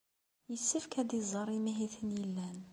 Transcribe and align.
Yessefk 0.51 0.93
ad 1.01 1.11
iẓer 1.19 1.47
imihiten 1.57 2.09
yellan. 2.17 2.59